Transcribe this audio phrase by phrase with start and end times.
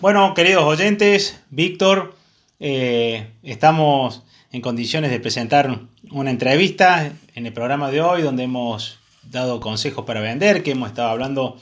[0.00, 2.14] Bueno, queridos oyentes, Víctor,
[2.58, 5.78] eh, estamos en condiciones de presentar
[6.10, 10.88] una entrevista en el programa de hoy donde hemos dado consejos para vender, que hemos
[10.88, 11.58] estado hablando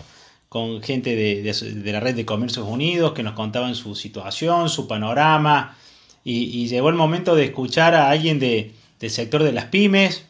[0.48, 5.76] con gente de, la red de Comercios Unidos que nos contaban su situación, su panorama,
[6.22, 8.72] y, llegó el momento de escuchar a alguien del
[9.10, 10.26] sector de las pymes,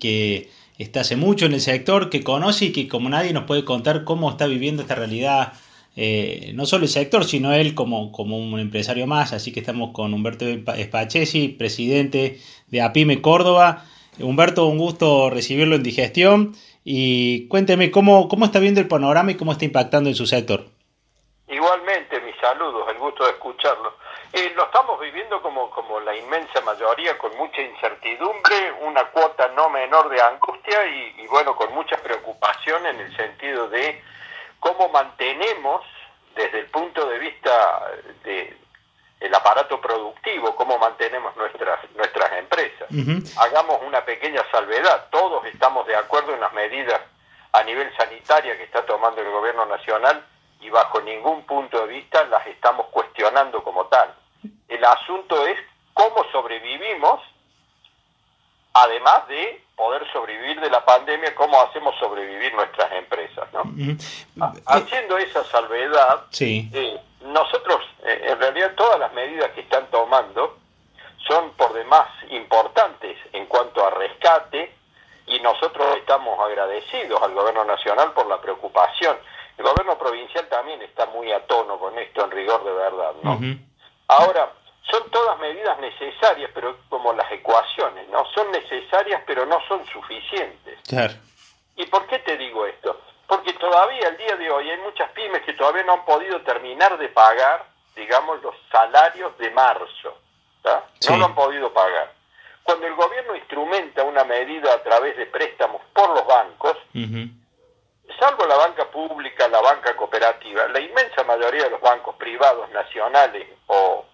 [0.00, 3.64] que está hace mucho en el sector, que conoce y que como nadie nos puede
[3.64, 5.52] contar cómo está viviendo esta realidad,
[5.96, 9.32] eh, no solo el sector, sino él como, como un empresario más.
[9.32, 13.84] Así que estamos con Humberto Spachesi, presidente de APIME Córdoba.
[14.18, 16.54] Humberto, un gusto recibirlo en digestión
[16.84, 20.64] y cuénteme cómo, cómo está viendo el panorama y cómo está impactando en su sector.
[21.48, 23.94] Igualmente, mis saludos, el gusto de escucharlo.
[24.32, 29.68] Eh, lo estamos viviendo como, como la inmensa mayoría, con mucha incertidumbre, una cuota no
[29.68, 34.00] menor de angustia y, y bueno, con mucha preocupación en el sentido de
[34.62, 35.82] cómo mantenemos
[36.36, 37.90] desde el punto de vista
[38.22, 38.56] de,
[39.18, 42.88] el aparato productivo, cómo mantenemos nuestras, nuestras empresas.
[43.38, 47.00] Hagamos una pequeña salvedad, todos estamos de acuerdo en las medidas
[47.52, 50.24] a nivel sanitaria que está tomando el gobierno nacional
[50.60, 54.14] y bajo ningún punto de vista las estamos cuestionando como tal.
[54.68, 55.58] El asunto es
[55.92, 57.20] cómo sobrevivimos,
[58.74, 63.48] además de poder sobrevivir de la pandemia, cómo hacemos sobrevivir nuestras empresas.
[63.52, 63.62] ¿no?
[64.66, 66.70] Haciendo esa salvedad, sí.
[66.72, 70.58] Eh, nosotros, eh, en realidad, todas las medidas que están tomando
[71.26, 74.72] son por demás importantes en cuanto a rescate
[75.26, 79.16] y nosotros estamos agradecidos al gobierno nacional por la preocupación.
[79.56, 83.38] El gobierno provincial también está muy a tono con esto en rigor de verdad, ¿no?
[84.08, 84.50] Ahora,
[84.90, 88.24] son todas medidas necesarias, pero como las ecuaciones, ¿no?
[88.34, 90.78] Son necesarias, pero no son suficientes.
[91.76, 93.00] ¿Y por qué te digo esto?
[93.32, 96.98] porque todavía el día de hoy hay muchas pymes que todavía no han podido terminar
[96.98, 97.64] de pagar,
[97.96, 100.18] digamos, los salarios de marzo.
[101.08, 102.12] No lo han podido pagar.
[102.62, 106.76] Cuando el gobierno instrumenta una medida a través de préstamos por los bancos,
[108.20, 113.48] salvo la banca pública, la banca cooperativa, la inmensa mayoría de los bancos privados, nacionales
[113.68, 114.04] o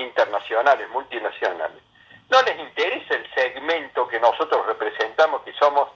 [0.00, 1.82] internacionales, multinacionales,
[2.30, 5.88] no les interesa el segmento que nosotros representamos, que somos,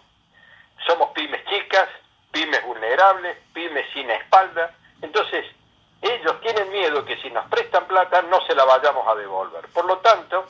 [0.87, 1.89] somos pymes chicas,
[2.33, 4.75] pymes vulnerables, pymes sin espalda.
[5.01, 5.47] Entonces,
[6.03, 9.69] ellos tienen miedo que si nos prestan plata no se la vayamos a devolver.
[9.69, 10.45] Por lo tanto,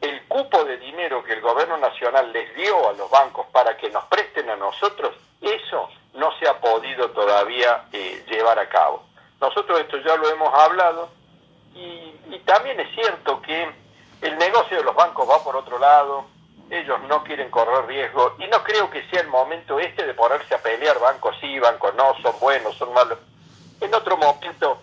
[0.00, 3.88] el cupo de dinero que el gobierno nacional les dio a los bancos para que
[3.90, 9.04] nos presten a nosotros, eso no se ha podido todavía eh, llevar a cabo.
[9.40, 11.17] Nosotros esto ya lo hemos hablado
[12.48, 13.68] también es cierto que
[14.22, 16.24] el negocio de los bancos va por otro lado,
[16.70, 20.54] ellos no quieren correr riesgo y no creo que sea el momento este de ponerse
[20.54, 23.18] a pelear bancos sí, bancos no, son buenos, son malos.
[23.82, 24.80] En otro momento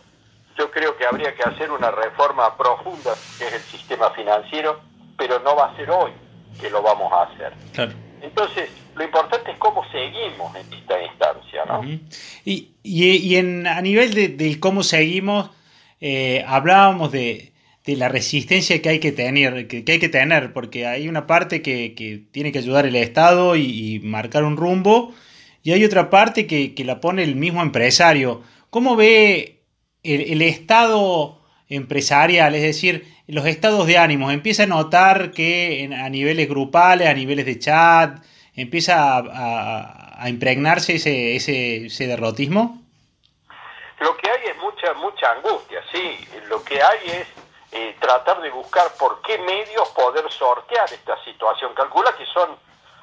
[0.55, 4.79] yo creo que habría que hacer una reforma profunda que es el sistema financiero,
[5.17, 6.11] pero no va a ser hoy
[6.61, 7.53] que lo vamos a hacer.
[8.21, 11.83] Entonces, lo importante es cómo seguimos en esta instancia, ¿no?
[11.83, 15.49] y, y, en, a nivel de, cómo seguimos,
[15.99, 17.54] eh, hablábamos de,
[17.85, 21.61] de la resistencia que hay que tener, que, hay que tener, porque hay una parte
[21.61, 25.13] que, tiene que ayudar el Estado y, marcar un rumbo,
[25.61, 28.41] y hay otra parte que, la pone el mismo empresario.
[28.71, 29.61] ¿Cómo ve
[30.03, 34.33] el, Estado empresarial, es decir, los estados de ánimos?
[34.33, 38.23] ¿Empieza a notar que a niveles grupales, a niveles de chat,
[38.55, 42.81] empieza a, impregnarse ese, ese, ese derrotismo?
[43.99, 46.17] Lo que hay es mucha, mucha angustia, sí.
[46.49, 47.44] Lo que hay es
[47.77, 51.73] eh, tratar de buscar por qué medios poder sortear esta situación.
[51.73, 52.57] Calcula que son,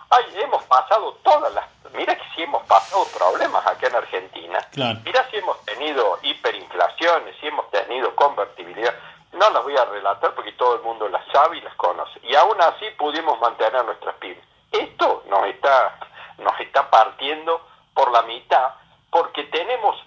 [0.08, 4.58] ay, hemos pasado todas las, mira que si hemos pasado problemas acá en Argentina,
[5.04, 8.94] mira si hemos tenido hiperinflaciones, si hemos tenido convertibilidad,
[9.32, 12.34] no las voy a relatar porque todo el mundo las sabe y las conoce, y
[12.34, 14.42] aún así pudimos mantener nuestras pymes.
[14.70, 15.98] Esto nos está,
[16.38, 17.60] nos está partiendo
[17.92, 18.72] por la mitad
[19.10, 20.02] porque tenemos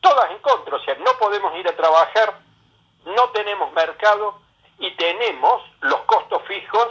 [0.00, 2.45] todas en contra, o sea, no podemos ir a trabajar
[3.06, 4.40] no tenemos mercado
[4.78, 6.88] y tenemos los costos fijos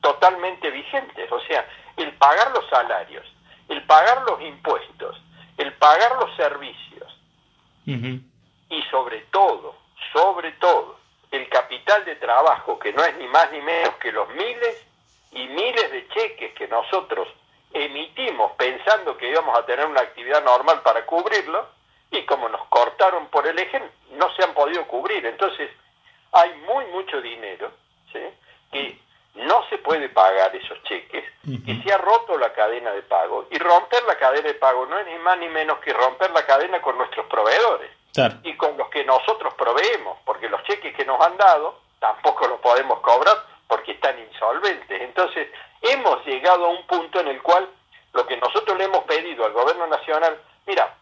[0.00, 1.30] totalmente vigentes.
[1.32, 3.26] O sea, el pagar los salarios,
[3.68, 5.20] el pagar los impuestos,
[5.56, 7.12] el pagar los servicios
[7.86, 9.76] y sobre todo,
[10.12, 10.98] sobre todo,
[11.30, 14.86] el capital de trabajo, que no es ni más ni menos que los miles
[15.32, 17.28] y miles de cheques que nosotros
[17.72, 21.66] emitimos pensando que íbamos a tener una actividad normal para cubrirlo,
[22.10, 23.82] y como nos cortaron por el eje,
[24.18, 25.24] no se han podido cubrir.
[25.24, 25.70] Entonces,
[26.32, 27.70] hay muy mucho dinero
[28.12, 28.20] ¿sí?
[28.70, 28.98] que
[29.34, 31.24] no se puede pagar esos cheques,
[31.64, 33.46] que se ha roto la cadena de pago.
[33.50, 36.44] Y romper la cadena de pago no es ni más ni menos que romper la
[36.44, 37.90] cadena con nuestros proveedores
[38.42, 42.58] y con los que nosotros proveemos, porque los cheques que nos han dado tampoco los
[42.60, 43.36] podemos cobrar
[43.68, 45.00] porque están insolventes.
[45.02, 45.48] Entonces,
[45.82, 47.68] hemos llegado a un punto en el cual
[48.12, 50.36] lo que nosotros le hemos pedido al gobierno nacional,
[50.66, 50.96] mira,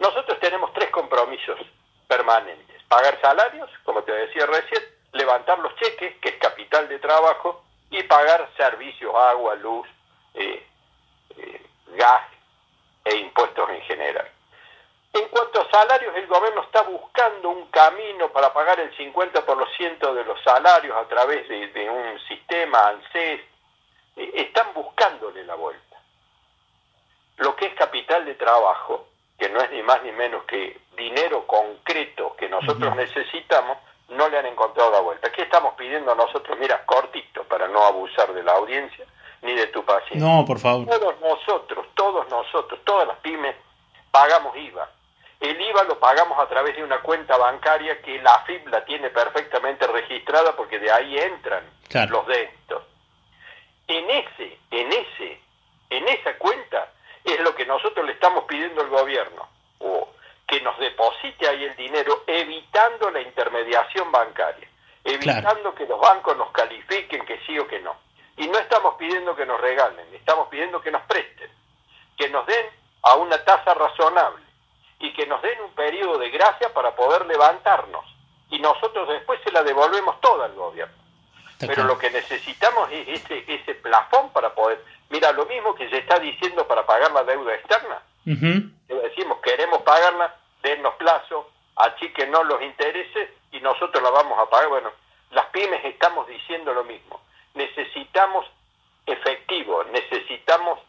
[0.00, 1.58] nosotros tenemos tres compromisos
[2.06, 2.82] permanentes.
[2.88, 4.82] Pagar salarios, como te decía recién,
[5.12, 9.86] levantar los cheques, que es capital de trabajo, y pagar servicios, agua, luz,
[10.34, 10.66] eh,
[11.36, 11.66] eh,
[11.96, 12.22] gas
[13.04, 14.28] e impuestos en general.
[15.12, 20.24] En cuanto a salarios, el gobierno está buscando un camino para pagar el 50% de
[20.24, 23.40] los salarios a través de, un sistema ANSES.
[24.16, 25.96] Eh, están buscándole la vuelta.
[27.38, 29.08] Lo que es capital de trabajo,
[29.38, 33.78] que no es ni más ni menos que dinero concreto que nosotros necesitamos,
[34.08, 35.30] no le han encontrado la vuelta.
[35.30, 36.56] ¿Qué estamos pidiendo nosotros?
[36.58, 39.04] Mira, cortito, para no abusar de la audiencia
[39.42, 40.18] ni de tu paciente.
[40.18, 40.86] No, por favor.
[40.86, 43.54] Todos nosotros, todos nosotros, todas las pymes,
[44.10, 44.88] pagamos IVA
[45.40, 49.10] el IVA lo pagamos a través de una cuenta bancaria que la AFIP la tiene
[49.10, 51.64] perfectamente registrada porque de ahí entran
[52.08, 52.82] los débitos.
[53.86, 55.40] En ese, en ese,
[55.90, 56.90] en esa cuenta
[57.22, 59.48] es lo que nosotros le estamos pidiendo al gobierno,
[59.80, 60.08] o
[60.46, 64.68] que nos deposite ahí el dinero evitando la intermediación bancaria,
[65.04, 67.96] evitando que los bancos nos califiquen que sí o que no.
[68.36, 71.50] Y no estamos pidiendo que nos regalen, estamos pidiendo que nos presten,
[72.16, 72.66] que nos den
[73.02, 74.44] a una tasa razonable
[75.00, 78.04] y que nos den un periodo de gracia para poder levantarnos.
[78.50, 80.94] Y nosotros después se la devolvemos toda al gobierno.
[81.58, 84.84] Pero lo que necesitamos es ese, ese plafón para poder...
[85.08, 88.02] Mira, lo mismo que se está diciendo para pagar la deuda externa.
[88.88, 91.50] Decimos, queremos pagarla, dennos plazo,
[92.28, 94.68] no los intereses y nosotros la vamos a pagar.
[94.68, 94.90] Bueno,
[95.30, 97.20] las pymes estamos diciendo lo mismo.
[97.54, 98.46] Necesitamos
[99.06, 100.80] efectivo, necesitamos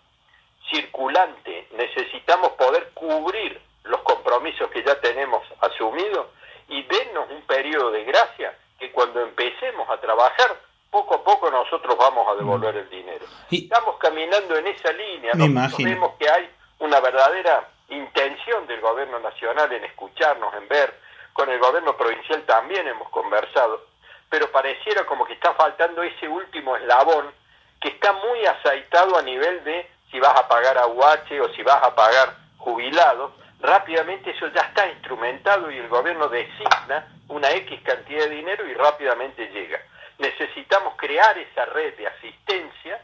[0.70, 6.28] circulante, necesitamos poder cubrir los compromisos que ya tenemos asumidos
[6.68, 10.60] y denos un periodo de gracia que cuando empecemos a trabajar,
[10.92, 13.26] poco a poco nosotros vamos a devolver el dinero.
[13.50, 19.86] Estamos caminando en esa línea, vemos que hay una verdadera intención del gobierno nacional en
[19.86, 20.94] escucharnos, en ver,
[21.34, 23.86] con el gobierno provincial también hemos conversado,
[24.30, 27.32] pero pareciera como que está faltando ese último eslabón
[27.80, 31.64] que está muy aceitado a nivel de si vas a pagar a UH o si
[31.64, 37.82] vas a pagar jubilados, rápidamente eso ya está instrumentado y el gobierno designa una X
[37.84, 39.80] cantidad de dinero y rápidamente llega.
[40.18, 43.02] Necesitamos crear esa red de asistencia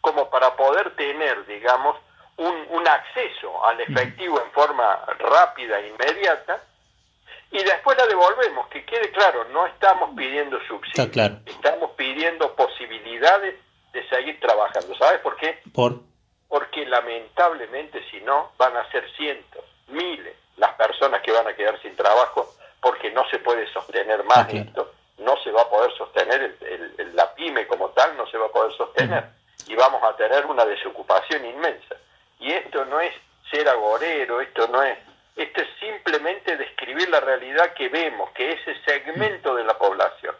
[0.00, 1.96] como para poder tener, digamos,
[2.36, 6.60] un, un acceso al efectivo en forma rápida e inmediata
[7.50, 13.56] y después la devolvemos, que quede claro, no estamos pidiendo subsidios, estamos pidiendo posibilidades
[13.92, 14.94] de seguir trabajando.
[14.96, 15.60] ¿Sabes por qué?
[15.74, 16.00] Por
[16.52, 21.80] porque lamentablemente si no van a ser cientos, miles las personas que van a quedar
[21.80, 22.46] sin trabajo
[22.78, 27.34] porque no se puede sostener más esto, no se va a poder sostener, el, la
[27.34, 29.30] pyme como tal no se va a poder sostener
[29.66, 31.91] y vamos a tener una desocupación inmensa.
[32.42, 33.12] Y esto no es
[33.50, 34.98] ser agorero, esto no es,
[35.36, 40.34] esto es simplemente describir la realidad que vemos, que ese segmento de la población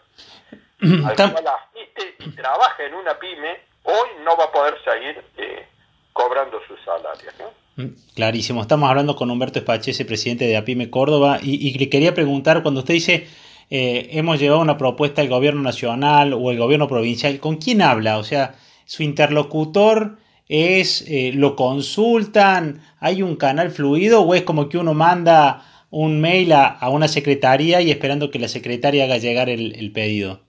[1.06, 5.66] al cual asiste y trabaja en una pyme, hoy no va a poder seguir eh,
[6.12, 7.32] cobrando sus salarios.
[7.38, 7.84] ¿no?
[7.84, 12.62] Mm, clarísimo, estamos hablando con Humberto Espachese, presidente de APIME Córdoba, y, le quería preguntar,
[12.62, 13.28] cuando usted dice
[13.70, 18.18] eh, hemos llevado una propuesta al gobierno nacional o el gobierno provincial, ¿con quién habla?
[18.18, 20.18] O sea, su interlocutor
[20.48, 26.20] es, eh, lo consultan, hay un canal fluido o es como que uno manda un
[26.20, 30.40] mail a, una secretaría y esperando que la secretaria haga llegar el, el, pedido?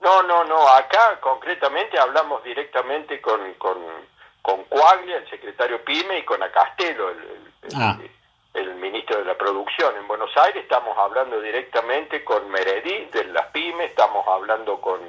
[0.00, 3.78] No, no, no, acá concretamente hablamos directamente con, con
[4.48, 7.12] con Coaglia, el secretario PYME, y con Acastelo,
[7.76, 7.98] ah.
[8.54, 9.94] el, ministro de la Producción.
[9.96, 15.00] En Buenos Aires estamos hablando directamente con Meredith de las PYME, estamos hablando con,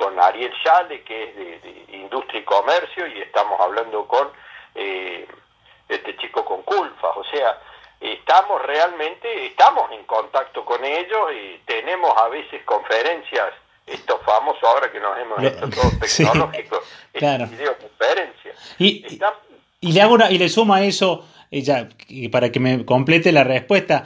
[0.00, 4.28] con Ariel Chale, que es de, Industria y Comercio, y estamos hablando con
[4.74, 5.28] eh,
[5.88, 7.16] este chico con Culfas.
[7.16, 7.58] O sea,
[8.00, 13.52] estamos realmente, estamos en contacto con ellos y tenemos a veces conferencias
[13.86, 16.80] esto famoso ahora que nos hemos hecho todo tecnológico,
[17.12, 17.46] claro.
[17.46, 18.52] videoconferencia.
[18.78, 19.18] Y,
[19.80, 21.88] y, le hago y le suma a eso, eh, ya,
[22.30, 24.04] para que me complete la respuesta,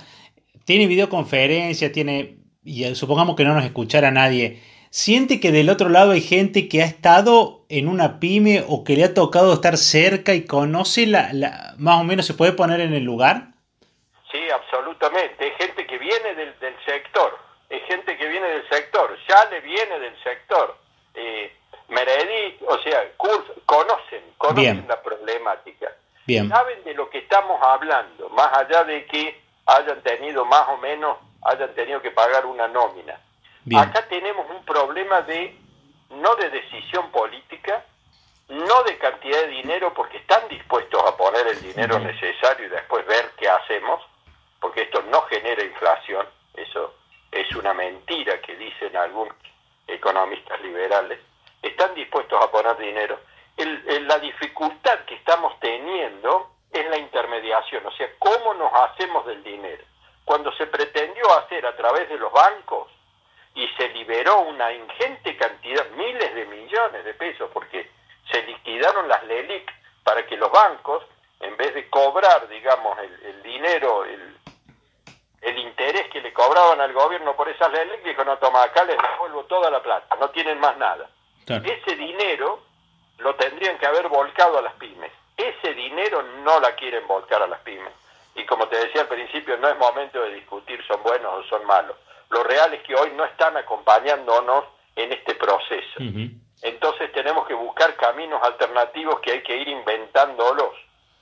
[0.64, 4.62] tiene videoconferencia, tiene, y eh, supongamos que no nos escuchara nadie,
[4.94, 8.96] ¿siente que del otro lado hay gente que ha estado en una pyme o que
[8.96, 12.80] le ha tocado estar cerca y conoce la, la más o menos se puede poner
[12.80, 13.48] en el lugar?
[14.30, 15.44] Sí, absolutamente.
[15.44, 19.60] Hay gente que viene del, del sector es gente que viene del sector, ya le
[19.60, 20.76] viene del sector.
[21.14, 21.52] Eh,
[21.88, 23.00] Meredith, o sea,
[23.66, 25.88] conocen, conocen la problemática.
[26.26, 31.18] Saben de lo que estamos hablando, más allá de que hayan tenido más o menos
[31.42, 33.20] hayan tenido que pagar una nómina.
[33.72, 35.56] Acá tenemos un problema de
[36.10, 37.84] no de decisión política,
[38.48, 43.06] no de cantidad de dinero, porque están dispuestos a poner el dinero necesario y después
[43.06, 44.02] ver qué hacemos,
[44.60, 46.94] porque esto no genera inflación, eso
[47.32, 49.34] es una mentira que dicen algunos
[49.86, 51.20] economistas liberales,
[51.62, 53.18] están dispuestos a poner dinero.
[53.56, 59.84] la dificultad que estamos teniendo es la intermediación, o sea, cómo nos hacemos del dinero.
[60.24, 62.93] Cuando se pretendió hacer a través de los bancos
[63.84, 67.90] se liberó una ingente cantidad, miles de millones de pesos, porque
[68.30, 69.70] se liquidaron las LELIC
[70.02, 71.04] para que los bancos,
[71.40, 74.38] en vez de cobrar, digamos, el, dinero, el,
[75.42, 78.96] el interés que le cobraban al gobierno por esas LELIC, dijo, no, toma, acá les
[78.96, 81.10] devuelvo toda la plata, no tienen más nada.
[81.46, 82.62] Ese dinero
[83.18, 85.12] lo tendrían que haber volcado a las pymes.
[85.36, 87.92] Ese dinero no la quieren volcar a las pymes.
[88.34, 91.66] Y como te decía al principio, no es momento de discutir son buenos o son
[91.66, 91.96] malos.
[92.34, 94.64] Lo real es que hoy no están acompañándonos
[94.96, 96.00] en este proceso.
[96.62, 100.72] Entonces tenemos que buscar caminos alternativos que hay que ir inventándolos.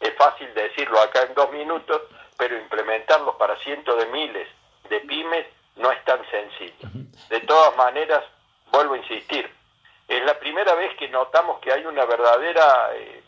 [0.01, 2.01] Es fácil decirlo acá en dos minutos,
[2.39, 4.49] pero implementarlos para cientos de miles
[4.89, 6.89] de pymes no es tan sencillo.
[7.29, 8.25] De todas maneras,
[8.71, 9.51] vuelvo a insistir,
[10.09, 13.23] es la primera vez que notamos que hay una verdadera eh,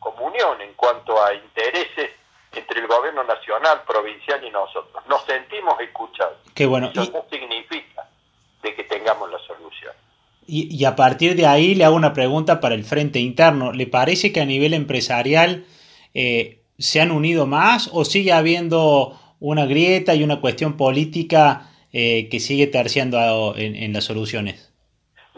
[0.00, 2.10] comunión en cuanto a intereses
[2.58, 5.02] entre el gobierno nacional, provincial y nosotros.
[5.08, 6.38] Nos sentimos escuchados.
[6.54, 6.90] Qué bueno.
[6.90, 8.08] Eso no significa
[8.62, 9.92] de que tengamos la solución.
[10.46, 13.72] Y, a partir de ahí le hago una pregunta para el frente interno.
[13.72, 15.66] ¿Le parece que a nivel empresarial
[16.14, 22.28] eh, se han unido más o sigue habiendo una grieta y una cuestión política eh,
[22.30, 24.68] que sigue terciando en las soluciones?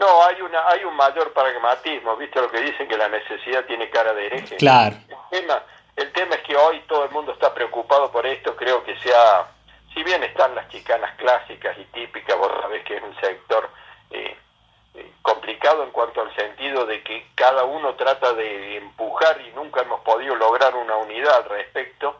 [0.01, 3.87] No, hay una hay un mayor pragmatismo, ¿viste lo que dicen que la necesidad tiene
[3.91, 4.55] cara de hereje?
[4.57, 4.95] Claro.
[5.07, 5.63] El tema,
[6.01, 9.47] el tema es que hoy todo el mundo está preocupado por esto, creo que sea,
[9.93, 13.69] si bien están las chicanas clásicas y típicas, vos sabés que es un sector
[14.09, 14.35] eh,
[14.95, 19.81] eh, complicado en cuanto al sentido de que cada uno trata de empujar y nunca
[19.81, 22.19] hemos podido lograr una unidad al respecto,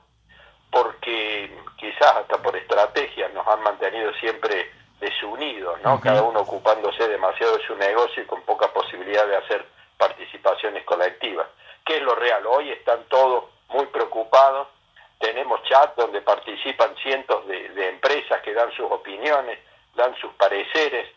[0.69, 5.99] porque quizás hasta por estrategia nos han mantenido siempre desunidos, ¿no?
[5.99, 9.65] Cada uno ocupándose demasiado de su negocio y con poca posibilidad de hacer
[9.97, 11.47] participaciones colectivas.
[11.83, 12.45] ¿Qué es lo real?
[12.45, 14.67] Hoy están todos muy preocupados,
[15.19, 19.59] tenemos chat donde participan cientos de, empresas que dan sus opiniones,
[19.95, 21.07] dan sus pareceres.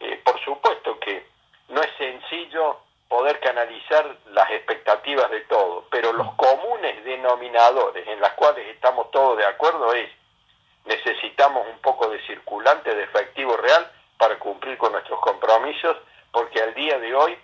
[0.00, 1.26] Eh, por supuesto que
[1.68, 8.30] no es sencillo poder canalizar las expectativas de todos, pero los comunes denominadores en los
[8.32, 10.10] cuales estamos todos de acuerdo es
[10.84, 15.96] necesitamos un poco de circulante, de efectivo real para cumplir con nuestros compromisos,
[16.30, 17.38] porque al día de hoy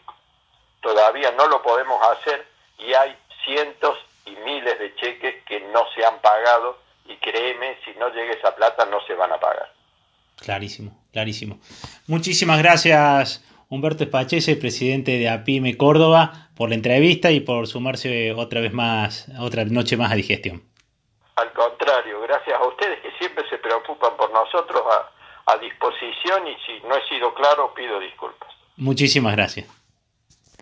[0.82, 2.46] todavía no lo podemos hacer
[2.78, 7.98] y hay cientos y miles de cheques que no se han pagado y créeme, si
[7.98, 9.72] no llega esa plata no se van a pagar.
[10.36, 11.58] Clarísimo, clarísimo.
[12.06, 18.60] Muchísimas gracias Humberto Espachese, presidente de APIME Córdoba, por la entrevista y por sumarse otra
[18.60, 20.62] vez más, otra noche más a digestión.
[21.36, 26.56] Al contrario, gracias a ustedes que siempre se preocupan por nosotros a, a disposición y
[26.66, 28.50] si no he sido claro pido disculpas.
[28.76, 29.79] Muchísimas gracias.